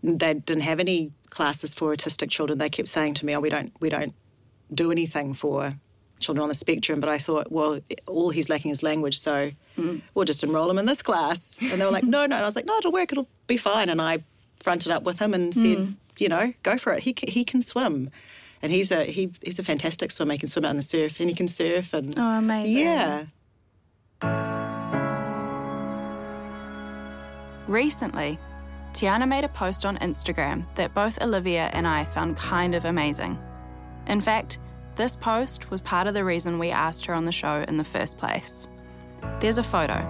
[0.03, 2.59] they didn't have any classes for autistic children.
[2.59, 4.15] They kept saying to me, "Oh, we don't, we don't
[4.73, 5.75] do anything for
[6.21, 10.03] children on the spectrum." But I thought, well, all he's lacking is language, so mm.
[10.15, 11.57] we'll just enroll him in this class.
[11.61, 13.13] And they were like, "No, no," and I was like, "No, it'll work.
[13.13, 14.23] It'll be fine." And I
[14.61, 15.95] fronted up with him and said, mm.
[16.19, 17.03] "You know, go for it.
[17.03, 18.11] He c- he can swim."
[18.63, 20.33] And he's a he, he's a fantastic swimmer.
[20.33, 21.93] He can swim out in the surf, and he can surf.
[21.93, 22.79] And Oh, amazing.
[22.79, 23.27] yeah,
[27.67, 28.39] Recently,
[28.93, 33.39] Tiana made a post on Instagram that both Olivia and I found kind of amazing.
[34.07, 34.59] In fact,
[34.97, 37.85] this post was part of the reason we asked her on the show in the
[37.85, 38.69] first place.
[39.41, 40.07] There's a photo.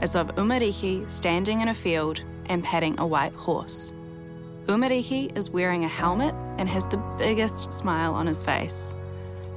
[0.00, 3.92] It's of Umariki standing in a field and patting a white horse.
[4.66, 8.94] Umariki is wearing a helmet and has the biggest smile on his face.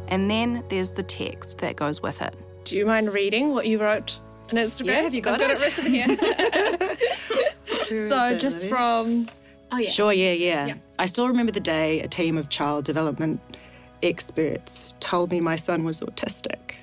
[0.08, 2.36] And then there's the text that goes with it.
[2.66, 4.20] Do you mind reading what you wrote
[4.52, 4.86] on Instagram?
[4.88, 5.60] Yeah, have you got I've it?
[5.60, 6.08] got it written here.
[8.10, 9.28] so just from
[9.72, 13.40] oh yeah, Sure, yeah, yeah, I still remember the day a team of child development
[14.04, 16.76] experts told me my son was autistic.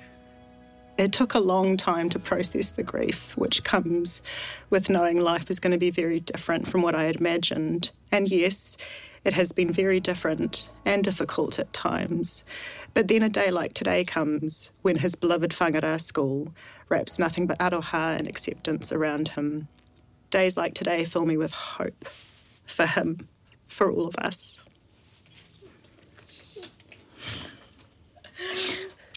[0.97, 4.21] It took a long time to process the grief which comes
[4.69, 7.91] with knowing life is going to be very different from what I had imagined.
[8.11, 8.77] And yes,
[9.23, 12.43] it has been very different and difficult at times.
[12.93, 16.53] But then a day like today comes when his beloved whangara school
[16.89, 19.67] wraps nothing but aroha and acceptance around him.
[20.29, 22.09] Days like today fill me with hope
[22.65, 23.27] for him,
[23.67, 24.63] for all of us.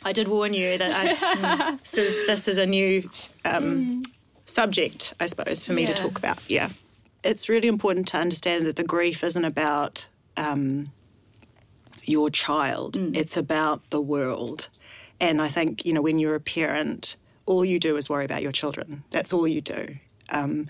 [0.04, 3.08] I did warn you that I, this, is, this is a new
[3.44, 4.02] um,
[4.44, 6.38] subject, I suppose, for me to talk about.
[6.48, 6.70] Yeah.
[7.22, 10.06] It's really important to understand that the grief isn't about
[10.36, 10.92] um,
[12.02, 14.68] your child, it's about the world.
[15.20, 18.42] And I think, you know, when you're a parent, all you do is worry about
[18.42, 19.04] your children.
[19.10, 19.96] That's all you do.
[20.28, 20.68] Um,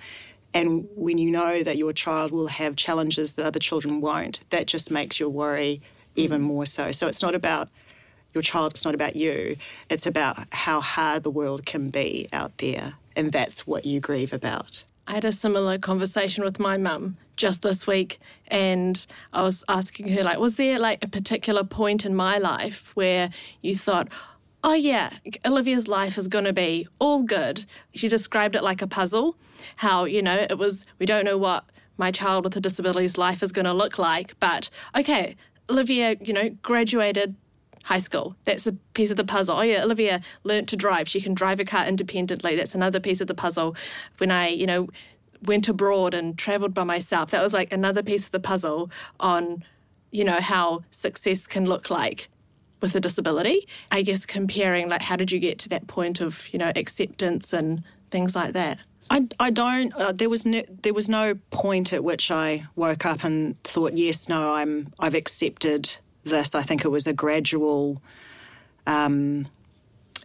[0.52, 4.66] and when you know that your child will have challenges that other children won't, that
[4.66, 5.82] just makes your worry
[6.14, 6.92] even more so.
[6.92, 7.68] So it's not about
[8.34, 9.56] your child, not about you,
[9.88, 12.94] it's about how hard the world can be out there.
[13.16, 14.84] And that's what you grieve about.
[15.06, 20.08] I had a similar conversation with my mum just this week, and I was asking
[20.08, 24.08] her, like, was there like a particular point in my life where you thought,
[24.62, 25.10] oh, yeah,
[25.44, 27.66] Olivia's life is going to be all good?
[27.92, 29.36] She described it like a puzzle,
[29.76, 31.64] how, you know, it was, we don't know what
[31.98, 35.36] my child with a disability's life is going to look like, but okay,
[35.68, 37.36] Olivia, you know, graduated
[37.84, 38.34] high school.
[38.44, 39.58] That's a piece of the puzzle.
[39.58, 41.08] Oh yeah, Olivia learnt to drive.
[41.08, 42.56] She can drive a car independently.
[42.56, 43.76] That's another piece of the puzzle.
[44.18, 44.88] When I, you know,
[45.42, 49.64] went abroad and traveled by myself, that was like another piece of the puzzle on,
[50.10, 52.28] you know, how success can look like
[52.80, 53.68] with a disability.
[53.90, 57.52] I guess comparing like how did you get to that point of, you know, acceptance
[57.52, 58.78] and things like that.
[59.10, 59.92] I, I don't.
[59.94, 63.92] Uh, there was no, there was no point at which I woke up and thought,
[63.94, 66.54] yes, no, I'm I've accepted this.
[66.54, 68.02] I think it was a gradual.
[68.87, 69.46] Um,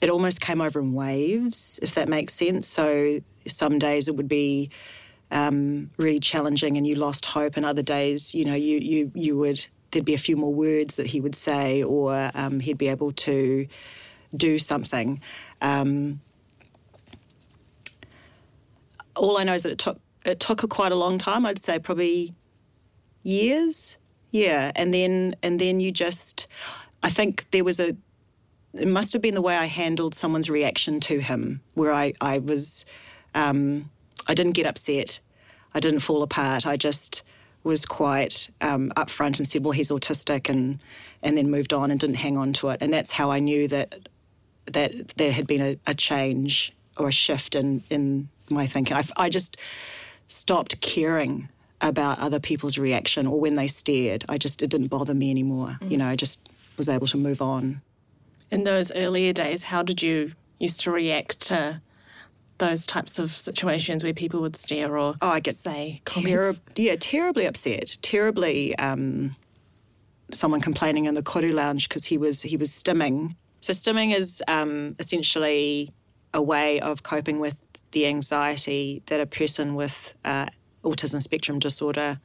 [0.02, 2.68] it almost came over in waves, if that makes sense.
[2.68, 4.70] So some days it would be
[5.32, 9.38] um, really challenging, and you lost hope, and other days, you know, you you you
[9.38, 12.88] would there'd be a few more words that he would say, or um, he'd be
[12.88, 13.68] able to
[14.36, 15.22] do something.
[15.62, 16.22] Um,
[19.16, 21.46] all I know is that it took it took a quite a long time.
[21.46, 22.34] I'd say probably
[23.24, 23.98] years.
[24.32, 26.48] Yeah, and then and then you just,
[27.04, 27.96] I think there was a.
[28.74, 32.38] It must have been the way I handled someone's reaction to him, where I I
[32.38, 32.86] was,
[33.34, 33.90] um,
[34.28, 35.20] I didn't get upset,
[35.74, 36.68] I didn't fall apart.
[36.68, 37.24] I just
[37.64, 40.80] was quite um, upfront and said, "Well, he's autistic," and
[41.24, 42.78] and then moved on and didn't hang on to it.
[42.82, 44.08] And that's how I knew that
[44.68, 48.96] that there had been a, a change or a shift in in my thinking.
[48.96, 49.58] I, I just
[50.28, 51.50] stopped caring
[51.82, 54.26] about other people's reaction or when they stared.
[54.30, 55.78] I just it didn't bother me anymore.
[55.82, 57.82] You know, I just was able to move on.
[58.52, 61.82] In those earlier days, how did you used to react to
[62.58, 66.96] those types of situations where people would stare or Oh, I get say Terri- yeah,
[67.00, 68.78] terribly upset, terribly.
[68.78, 69.36] Um,
[70.32, 73.36] someone complaining in the koru lounge because he was he was stimming.
[73.62, 75.92] So stimming is um, essentially
[76.34, 77.58] a way of coping with
[77.92, 80.46] the anxiety that a person with uh,
[80.84, 82.20] autism spectrum disorder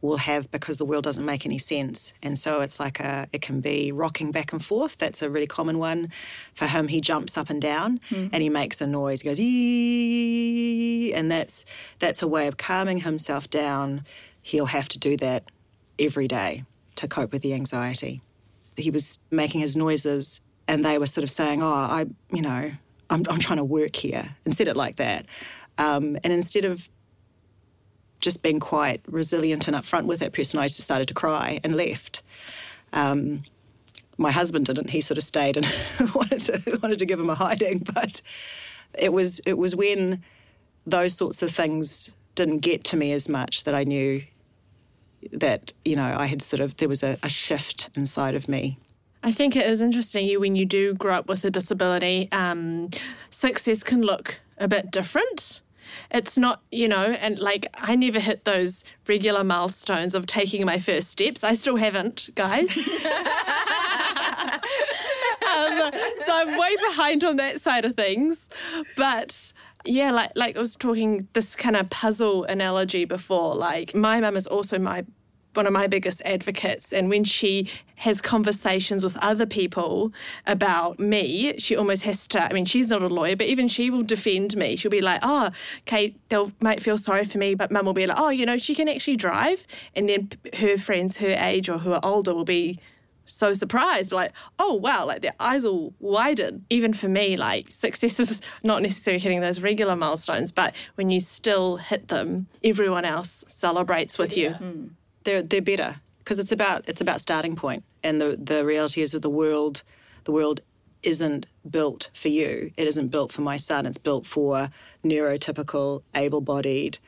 [0.00, 2.14] will have because the world doesn't make any sense.
[2.22, 4.96] And so it's like a, it can be rocking back and forth.
[4.96, 6.12] That's a really common one.
[6.54, 7.98] For him, he jumps up and down
[8.32, 9.22] and he makes a noise.
[9.22, 11.64] He goes, ee, and that's,
[11.98, 14.04] that's a way of calming himself down.
[14.42, 15.50] He'll have to do that
[15.98, 18.22] every day to cope with the anxiety.
[18.76, 22.70] He was making his noises and they were sort of saying, oh, I, you know,
[23.10, 25.26] I'm, I'm trying to work here and said it like that.
[25.76, 26.88] Um, and instead of
[28.20, 31.76] just being quite resilient and upfront with that person, I just started to cry and
[31.76, 32.22] left.
[32.92, 33.44] Um,
[34.16, 34.90] my husband didn't.
[34.90, 35.66] He sort of stayed and
[36.14, 38.20] wanted to wanted to give him a hiding, but
[38.94, 40.22] it was it was when
[40.86, 44.22] those sorts of things didn't get to me as much that I knew
[45.32, 48.78] that you know I had sort of there was a, a shift inside of me.
[49.22, 52.90] I think it is interesting when you do grow up with a disability, um,
[53.30, 55.60] success can look a bit different.
[56.10, 60.78] It's not, you know, and like I never hit those regular milestones of taking my
[60.78, 61.44] first steps.
[61.44, 62.76] I still haven't, guys.
[62.76, 62.82] um,
[66.26, 68.48] so I'm way behind on that side of things.
[68.96, 69.52] But
[69.84, 73.54] yeah, like like I was talking this kind of puzzle analogy before.
[73.54, 75.04] Like my mum is also my
[75.58, 80.12] one of my biggest advocates and when she has conversations with other people
[80.46, 83.90] about me she almost has to i mean she's not a lawyer but even she
[83.90, 85.50] will defend me she'll be like oh
[85.84, 88.56] kate they'll might feel sorry for me but mum will be like oh you know
[88.56, 89.66] she can actually drive
[89.96, 92.78] and then her friends her age or who are older will be
[93.30, 96.64] so surprised, like, oh wow, like their eyes will widen.
[96.70, 101.20] Even for me, like success is not necessarily hitting those regular milestones, but when you
[101.20, 104.50] still hit them, everyone else celebrates with you.
[104.50, 104.90] Mm.
[105.28, 109.12] They're they're better because it's about it's about starting point and the the reality is
[109.12, 109.82] that the world
[110.24, 110.60] the world
[111.02, 112.72] isn't built for you.
[112.76, 113.86] It isn't built for my son.
[113.86, 114.68] It's built for
[115.04, 116.98] neurotypical able-bodied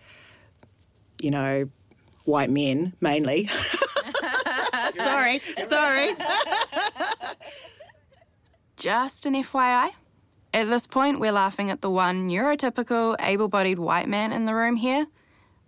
[1.21, 1.69] you know
[2.25, 3.49] white men mainly.
[4.95, 6.15] Sorry sorry.
[8.77, 9.91] Just an FYI.
[10.53, 14.55] At this point, we're laughing at the one neurotypical, able bodied white man in the
[14.55, 15.07] room here.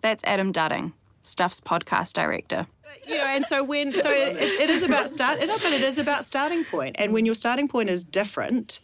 [0.01, 2.67] That's Adam Dudding, Stuff's podcast director.
[3.07, 5.99] you know, and so when so it, it is about start, it, but it is
[5.99, 8.81] about starting point, and when your starting point is different,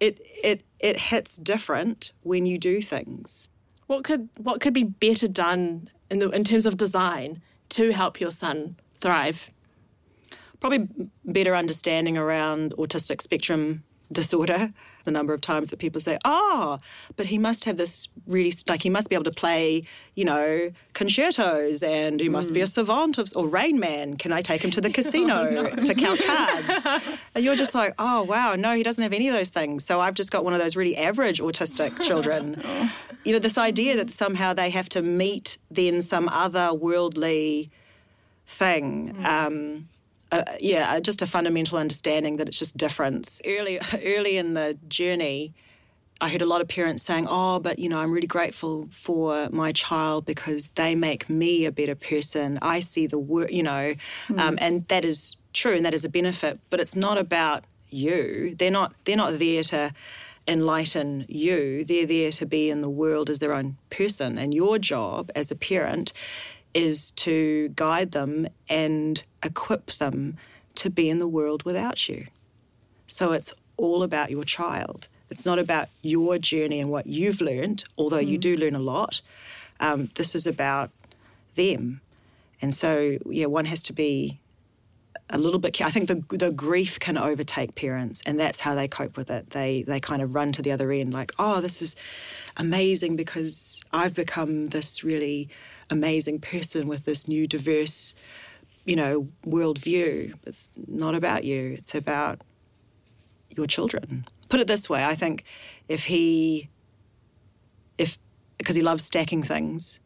[0.00, 3.50] it it it hits different when you do things.
[3.86, 8.20] What could what could be better done in the in terms of design to help
[8.20, 9.48] your son thrive?
[10.60, 10.88] Probably
[11.24, 14.72] better understanding around autistic spectrum disorder.
[15.06, 16.80] The number of times that people say, "Oh,
[17.14, 19.84] but he must have this really like he must be able to play,
[20.16, 22.68] you know, concertos, and he must be a mm.
[22.68, 24.16] savant of or Rain Man.
[24.16, 26.86] Can I take him to the oh, casino to count cards?"
[27.34, 30.00] and you're just like, "Oh, wow, no, he doesn't have any of those things." So
[30.00, 32.60] I've just got one of those really average autistic children.
[32.64, 32.92] Oh.
[33.24, 37.70] You know, this idea that somehow they have to meet then some other worldly
[38.46, 39.14] thing.
[39.14, 39.24] Mm.
[39.24, 39.88] Um,
[40.32, 43.40] uh, yeah, just a fundamental understanding that it's just difference.
[43.44, 45.54] Early, early in the journey,
[46.20, 49.48] I heard a lot of parents saying, "Oh, but you know, I'm really grateful for
[49.50, 52.58] my child because they make me a better person.
[52.62, 53.94] I see the work, you know,
[54.36, 56.58] um, and that is true, and that is a benefit.
[56.70, 58.54] But it's not about you.
[58.58, 58.94] They're not.
[59.04, 59.92] They're not there to."
[60.48, 64.78] enlighten you they're there to be in the world as their own person and your
[64.78, 66.12] job as a parent
[66.76, 70.36] is to guide them and equip them
[70.74, 72.26] to be in the world without you.
[73.06, 75.08] So it's all about your child.
[75.30, 79.22] It's not about your journey and what you've learned, although you do learn a lot.
[79.80, 80.90] Um, this is about
[81.54, 82.02] them.
[82.60, 84.38] And so, yeah, one has to be
[85.30, 85.80] a little bit.
[85.80, 89.50] I think the the grief can overtake parents, and that's how they cope with it.
[89.50, 91.96] They they kind of run to the other end, like, oh, this is
[92.58, 95.48] amazing because I've become this really
[95.90, 98.14] amazing person with this new diverse,
[98.84, 100.34] you know, worldview.
[100.44, 101.74] It's not about you.
[101.76, 102.40] It's about
[103.56, 104.26] your children.
[104.48, 105.44] Put it this way: I think
[105.88, 106.68] if he,
[107.98, 108.18] if
[108.58, 110.00] because he loves stacking things,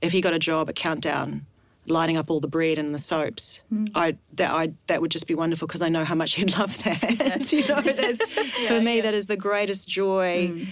[0.00, 1.46] if he got a job at Countdown
[1.86, 3.62] lining up all the bread and the soaps.
[3.68, 3.86] Hmm.
[3.94, 6.82] I that I that would just be wonderful because I know how much he'd love
[6.84, 7.52] that.
[7.52, 8.24] you know, that's,
[8.68, 10.64] for me that is the greatest joy hmm.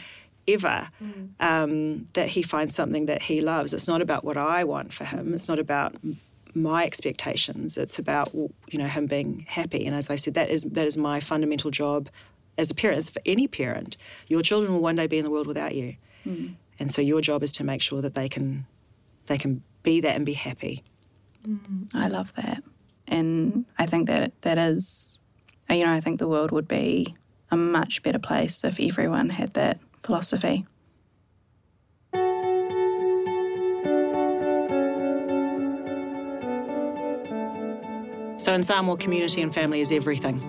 [0.48, 0.88] Ever.
[1.02, 1.30] Mm.
[1.40, 3.72] Um, that he finds something that he loves.
[3.72, 5.34] It's not about what I want for him.
[5.34, 5.96] It's not about
[6.54, 7.76] my expectations.
[7.76, 9.86] It's about you know him being happy.
[9.86, 12.08] And as I said, that is that is my fundamental job
[12.58, 12.98] as a parent.
[12.98, 13.96] It's for any parent.
[14.28, 16.54] Your children will one day be in the world without you, mm.
[16.78, 18.66] and so your job is to make sure that they can
[19.26, 20.84] they can be that and be happy.
[21.46, 21.94] Mm.
[21.94, 22.62] I love that.
[23.06, 25.18] And I think that that is,
[25.68, 27.16] you know, I think the world would be
[27.50, 30.66] a much better place if everyone had that philosophy.
[38.40, 40.40] So in Samoa, community and family is everything,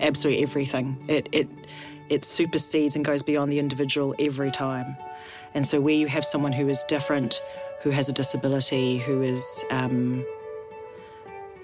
[0.00, 1.04] absolutely everything.
[1.08, 1.48] It it
[2.08, 4.96] it supersedes and goes beyond the individual every time.
[5.52, 7.42] And so where you have someone who is different,
[7.82, 10.24] who has a disability, who is um,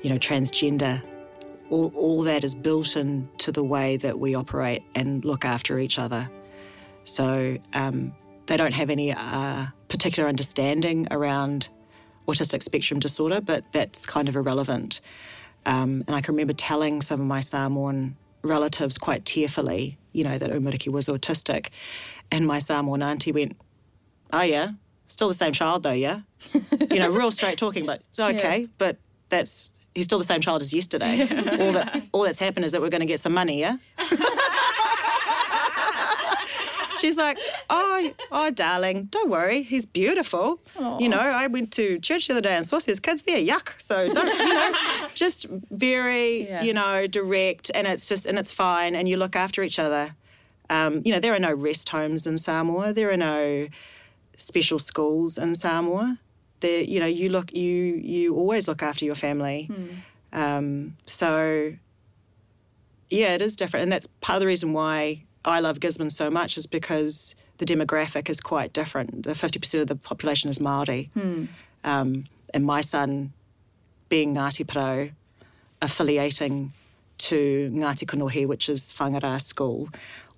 [0.02, 1.00] you know transgender,
[1.70, 5.98] all all that is built into the way that we operate and look after each
[5.98, 6.28] other.
[7.04, 8.14] So um,
[8.46, 11.68] they don't have any uh, particular understanding around
[12.28, 15.00] autistic spectrum disorder, but that's kind of irrelevant.
[15.66, 20.38] Um, and I can remember telling some of my Samoan relatives quite tearfully, you know,
[20.38, 21.68] that Umariki was autistic.
[22.30, 23.56] And my Samoan auntie went,
[24.32, 24.70] Oh, yeah,
[25.06, 26.20] still the same child, though, yeah?
[26.90, 28.96] you know, real straight talking, but okay, but
[29.28, 29.72] that's.
[29.94, 31.20] He's still the same child as yesterday.
[31.60, 33.76] all that all that's happened is that we're going to get some money, yeah.
[37.02, 37.36] She's like,
[37.68, 39.62] oh, oh, darling, don't worry.
[39.64, 40.60] He's beautiful.
[41.00, 43.38] You know, I went to church the other day and saw his kids there.
[43.38, 43.68] Yuck.
[43.80, 44.72] So don't, you know,
[45.14, 48.94] just very, you know, direct, and it's just, and it's fine.
[48.94, 50.14] And you look after each other.
[50.70, 52.92] Um, you know, there are no rest homes in Samoa.
[52.94, 53.68] There are no
[54.36, 56.18] special schools in Samoa.
[56.60, 57.74] There, you know, you look, you
[58.14, 59.68] you always look after your family.
[60.32, 61.74] Um, so
[63.10, 66.30] yeah, it is different, and that's part of the reason why I love Gisborne so
[66.30, 69.24] much is because the demographic is quite different.
[69.24, 71.10] The fifty percent of the population is Maori,
[71.84, 72.24] um,
[72.54, 73.32] and my son,
[74.08, 75.12] being Ngāti Porou,
[75.80, 76.72] affiliating
[77.18, 79.88] to Ngāti Konohi, which is Whangara school,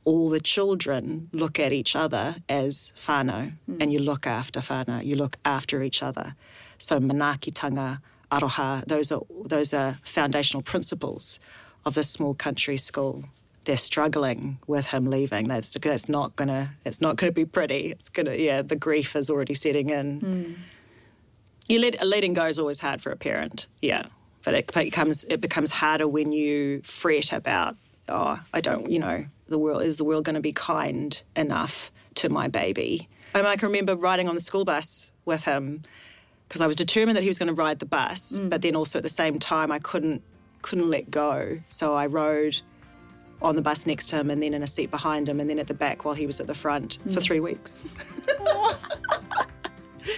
[0.04, 5.16] all the children look at each other as whānau, and you look after whānau, you
[5.16, 6.34] look after each other.
[6.78, 8.00] So manaakitanga,
[8.30, 11.40] aroha, those are those are foundational principles
[11.86, 13.24] of this small country school.
[13.64, 15.48] They're struggling with him leaving.
[15.48, 17.90] That's that's not gonna it's not gonna be pretty.
[17.90, 20.20] It's gonna yeah, the grief is already setting in.
[20.20, 20.52] Hmm.
[21.68, 24.06] You let letting go is always hard for a parent, yeah.
[24.44, 27.76] But it becomes it becomes harder when you fret about
[28.08, 31.90] oh I don't you know the world is the world going to be kind enough
[32.16, 33.08] to my baby.
[33.34, 35.82] I mean I can remember riding on the school bus with him
[36.48, 38.50] because I was determined that he was going to ride the bus, hmm.
[38.50, 40.22] but then also at the same time I couldn't
[40.60, 41.60] couldn't let go.
[41.68, 42.60] So I rode
[43.44, 45.58] on the bus next to him and then in a seat behind him and then
[45.58, 47.84] at the back while he was at the front for three weeks.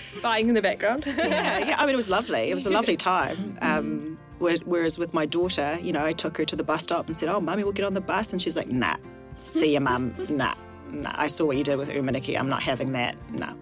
[0.07, 1.05] Spying in the background.
[1.19, 1.77] yeah, yeah.
[1.79, 2.51] I mean, it was lovely.
[2.51, 3.59] It was a lovely time.
[3.61, 7.17] Um, whereas with my daughter, you know, I took her to the bus stop and
[7.17, 8.97] said, "Oh, mummy, we'll get on the bus," and she's like, "Nah,
[9.45, 10.15] see you, mum.
[10.29, 10.55] Nah,
[10.91, 11.13] nah.
[11.15, 12.39] I saw what you did with Umaniki.
[12.39, 13.17] I'm not having that.
[13.31, 13.55] Nah.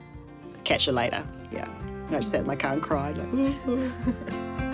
[0.65, 1.69] Catch you later." Yeah.
[2.07, 3.19] And I just sat in my car and cried.
[3.19, 4.74] Like,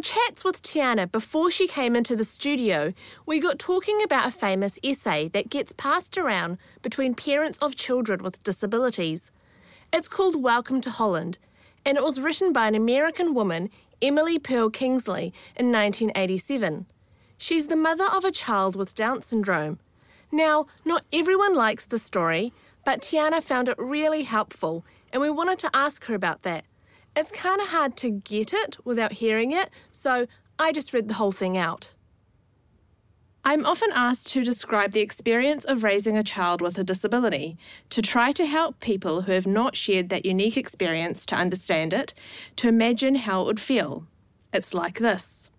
[0.00, 2.94] our chats with Tiana before she came into the studio,
[3.26, 8.22] we got talking about a famous essay that gets passed around between parents of children
[8.22, 9.30] with disabilities.
[9.92, 11.36] It's called Welcome to Holland,
[11.84, 13.68] and it was written by an American woman,
[14.00, 16.86] Emily Perl Kingsley, in 1987.
[17.36, 19.80] She's the mother of a child with Down syndrome.
[20.32, 22.54] Now, not everyone likes the story,
[22.86, 24.82] but Tiana found it really helpful,
[25.12, 26.64] and we wanted to ask her about that.
[27.16, 30.26] It's kind of hard to get it without hearing it, so
[30.58, 31.94] I just read the whole thing out.
[33.42, 37.56] I'm often asked to describe the experience of raising a child with a disability,
[37.88, 42.12] to try to help people who have not shared that unique experience to understand it,
[42.56, 44.06] to imagine how it would feel.
[44.52, 45.50] It's like this.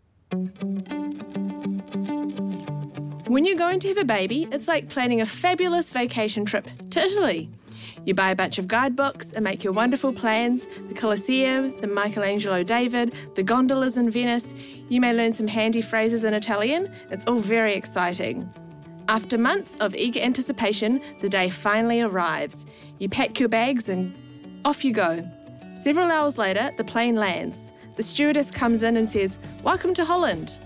[3.27, 6.99] When you're going to have a baby, it's like planning a fabulous vacation trip to
[6.99, 7.49] Italy.
[8.05, 12.63] You buy a bunch of guidebooks and make your wonderful plans the Colosseum, the Michelangelo
[12.63, 14.53] David, the gondolas in Venice.
[14.89, 16.91] You may learn some handy phrases in Italian.
[17.11, 18.51] It's all very exciting.
[19.07, 22.65] After months of eager anticipation, the day finally arrives.
[22.97, 24.15] You pack your bags and
[24.65, 25.27] off you go.
[25.75, 27.71] Several hours later, the plane lands.
[27.97, 30.59] The stewardess comes in and says, Welcome to Holland.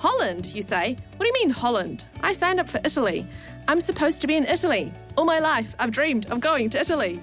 [0.00, 0.96] Holland, you say?
[1.18, 2.06] What do you mean, Holland?
[2.22, 3.26] I signed up for Italy.
[3.68, 4.90] I'm supposed to be in Italy.
[5.14, 7.22] All my life, I've dreamed of going to Italy.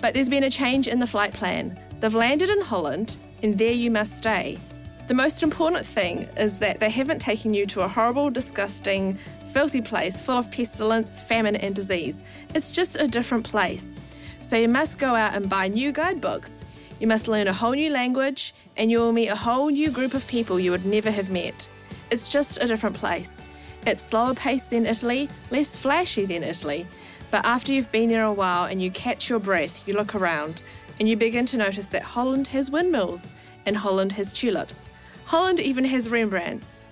[0.00, 1.78] But there's been a change in the flight plan.
[2.00, 4.58] They've landed in Holland, and there you must stay.
[5.06, 9.16] The most important thing is that they haven't taken you to a horrible, disgusting,
[9.52, 12.24] filthy place full of pestilence, famine, and disease.
[12.56, 14.00] It's just a different place.
[14.40, 16.64] So you must go out and buy new guidebooks.
[16.98, 20.14] You must learn a whole new language, and you will meet a whole new group
[20.14, 21.68] of people you would never have met.
[22.10, 23.42] It's just a different place.
[23.86, 26.86] It's slower paced than Italy, less flashy than Italy.
[27.30, 30.62] But after you've been there a while and you catch your breath, you look around
[30.98, 33.32] and you begin to notice that Holland has windmills
[33.64, 34.90] and Holland has tulips.
[35.26, 36.84] Holland even has Rembrandts.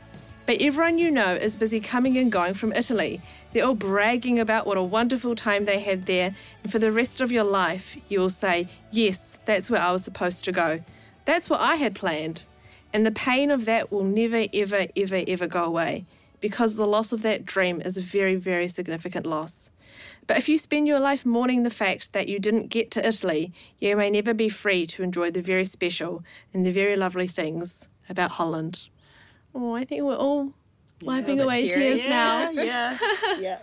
[0.46, 3.20] But everyone you know is busy coming and going from Italy.
[3.52, 7.20] They're all bragging about what a wonderful time they had there, and for the rest
[7.20, 10.80] of your life, you will say, Yes, that's where I was supposed to go.
[11.26, 12.46] That's what I had planned.
[12.92, 16.06] And the pain of that will never, ever, ever, ever go away
[16.40, 19.70] because the loss of that dream is a very, very significant loss.
[20.26, 23.52] But if you spend your life mourning the fact that you didn't get to Italy,
[23.80, 26.22] you may never be free to enjoy the very special
[26.52, 28.88] and the very lovely things about Holland.
[29.54, 30.52] Oh, I think we're all
[31.02, 32.50] wiping away tears now.
[32.52, 32.98] Yeah,
[33.38, 33.58] yeah.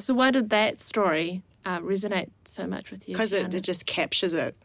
[0.00, 3.14] So, why did that story uh, resonate so much with you?
[3.14, 4.56] Because it, it just captures it.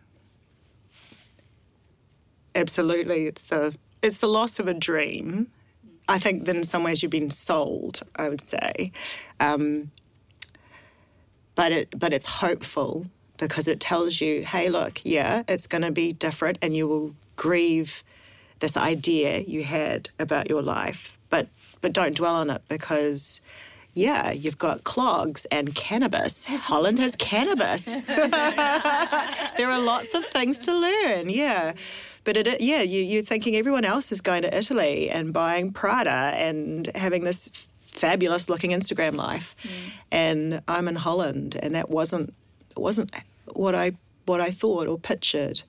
[2.56, 5.47] Absolutely, it's the it's the loss of a dream.
[6.08, 8.01] I think that in some ways you've been sold.
[8.16, 8.91] I would say,
[9.39, 9.91] um,
[11.56, 15.91] but it but it's hopeful because it tells you, hey, look, yeah, it's going to
[15.91, 18.04] be different, and you will grieve
[18.60, 21.47] this idea you had about your life, but
[21.82, 23.41] but don't dwell on it because
[23.93, 26.45] yeah, you've got clogs and cannabis.
[26.45, 28.01] Holland has cannabis.
[28.01, 31.30] there are lots of things to learn.
[31.30, 31.74] Yeah.
[32.24, 36.09] But it, yeah, you, you're thinking everyone else is going to Italy and buying Prada
[36.09, 39.55] and having this f- fabulous looking Instagram life,
[40.11, 42.34] and I'm in Holland, and that wasn't
[42.78, 43.11] wasn't
[43.53, 43.93] what I
[44.26, 45.63] what I thought or pictured.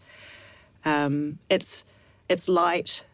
[0.84, 1.84] Um, it's
[2.28, 3.04] it's light.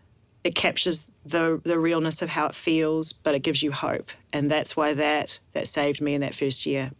[0.44, 4.50] It captures the the realness of how it feels, but it gives you hope, and
[4.50, 6.90] that's why that that saved me in that first year.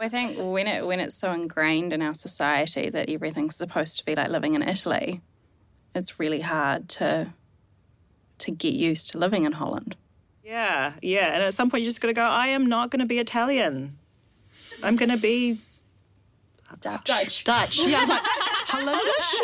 [0.00, 4.04] I think when it when it's so ingrained in our society that everything's supposed to
[4.04, 5.20] be like living in Italy,
[5.98, 7.32] it's really hard to
[8.38, 9.96] to get used to living in Holland.
[10.44, 12.24] Yeah, yeah, and at some point you're just got to go.
[12.24, 13.98] I am not going to be Italian.
[14.82, 15.58] I'm going to be
[16.80, 17.44] Dutch.
[17.44, 17.78] Dutch.
[17.84, 18.22] Yeah, I was like
[18.68, 19.40] Hollandish.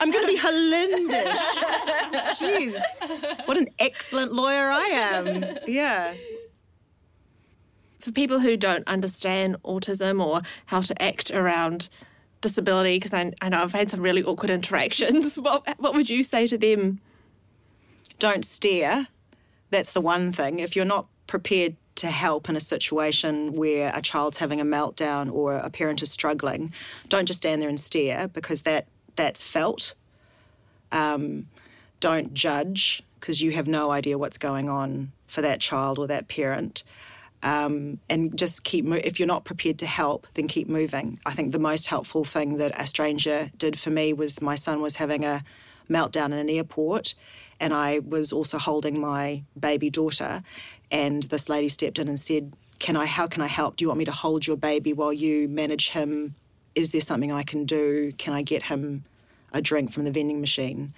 [0.00, 1.38] I'm going to be Hollandish.
[2.38, 5.58] Jeez, what an excellent lawyer I am.
[5.66, 6.14] Yeah.
[7.98, 11.88] for people who don't understand autism or how to act around
[12.44, 16.22] disability, because I, I know I've had some really awkward interactions, what, what would you
[16.22, 17.00] say to them?
[18.18, 19.08] don't stare.
[19.70, 20.60] That's the one thing.
[20.60, 25.32] If you're not prepared to help in a situation where a child's having a meltdown
[25.32, 26.72] or a parent is struggling,
[27.08, 28.86] don't just stand there and stare because that
[29.16, 29.94] that's felt.
[30.90, 31.48] Um,
[32.00, 36.28] don't judge because you have no idea what's going on for that child or that
[36.28, 36.82] parent.
[37.44, 41.20] Um, and just keep mo- if you're not prepared to help then keep moving.
[41.26, 44.80] I think the most helpful thing that a stranger did for me was my son
[44.80, 45.44] was having a
[45.90, 47.14] meltdown in an airport
[47.60, 50.42] and i was also holding my baby daughter.
[50.90, 53.76] And this lady stepped in and said can i how can i help?
[53.76, 56.34] Do you want me to hold your baby while you manage him?
[56.74, 58.12] Is there something i can do?
[58.16, 59.04] Can i get him
[59.52, 60.94] a drink from the vending machine?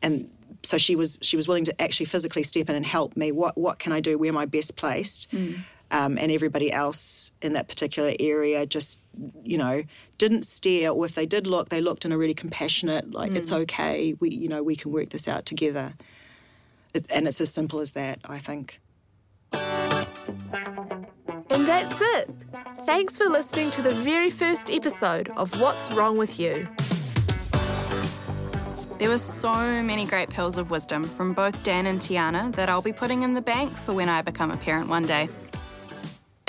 [0.00, 0.30] And
[0.62, 3.30] so she was she was willing to actually physically step in and help me.
[3.32, 4.16] What what can I do?
[4.18, 5.28] Where am I best placed?
[5.94, 8.98] Um, and everybody else in that particular area just
[9.44, 9.84] you know
[10.16, 13.52] didn't stare, or if they did look, they looked in a really compassionate like it's
[13.52, 14.14] okay.
[14.18, 15.92] We you know we can work this out together.
[16.94, 18.20] It, and it's as simple as that.
[18.24, 18.80] I think.
[21.52, 22.30] And that's it.
[22.86, 26.66] Thanks for listening to the very first episode of What's Wrong with You.
[28.98, 32.80] There were so many great pearls of wisdom from both Dan and Tiana that I'll
[32.80, 35.28] be putting in the bank for when I become a parent one day.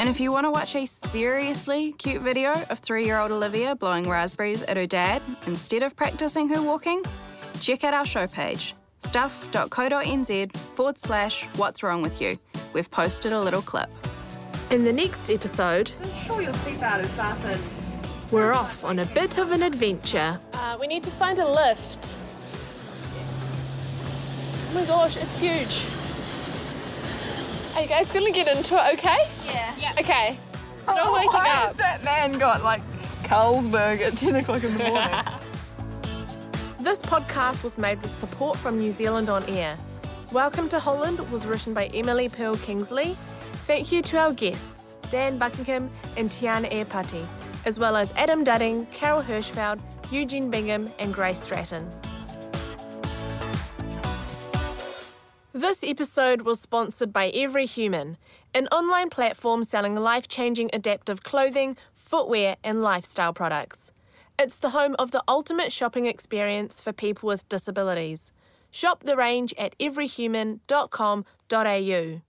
[0.03, 3.73] And if you want to watch a seriously cute video of three year old Olivia
[3.73, 7.01] blowing raspberries at her dad instead of practicing her walking,
[7.61, 12.37] check out our show page stuff.co.nz forward slash what's wrong with you.
[12.73, 13.89] We've posted a little clip.
[14.71, 15.89] In the next episode,
[18.29, 20.37] we're off on a bit of an adventure.
[20.53, 22.17] Uh, we need to find a lift.
[24.69, 26.02] Oh my gosh, it's huge.
[27.75, 29.27] Are you guys gonna get into it okay?
[29.45, 29.75] Yeah.
[29.79, 29.93] Yeah.
[29.99, 30.37] Okay.
[30.83, 31.75] Still oh, waking up.
[31.77, 32.81] that man got like
[33.23, 35.09] Carlsberg at 10 o'clock in the morning?
[36.79, 39.77] This podcast was made with support from New Zealand On Air.
[40.33, 43.17] Welcome to Holland was written by Emily Perl Kingsley.
[43.65, 47.25] Thank you to our guests, Dan Buckingham and Tiana Epati,
[47.65, 49.79] as well as Adam Dudding, Carol Hirschfeld,
[50.11, 51.89] Eugene Bingham, and Grace Stratton.
[55.55, 58.17] This episode was sponsored by Every Human,
[58.55, 63.91] an online platform selling life changing adaptive clothing, footwear, and lifestyle products.
[64.39, 68.31] It's the home of the ultimate shopping experience for people with disabilities.
[68.71, 72.21] Shop the range at everyhuman.com.au.